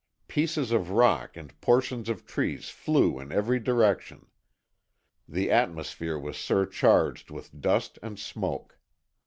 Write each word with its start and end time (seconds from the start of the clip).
Pieces 0.27 0.71
of 0.71 0.89
rock 0.89 1.37
and 1.37 1.61
portions 1.61 2.09
of 2.09 2.25
trees 2.25 2.69
flew 2.71 3.19
in 3.19 3.31
every 3.31 3.59
direction. 3.59 4.25
The 5.29 5.51
atmosphere 5.51 6.17
was 6.17 6.37
surcharged 6.39 7.29
with 7.29 7.61
dust 7.61 7.99
and 8.01 8.17
smoke. 8.17 8.79